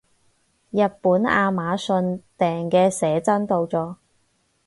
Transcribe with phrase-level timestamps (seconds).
[0.71, 3.97] 日本亞馬遜訂嘅寫真到咗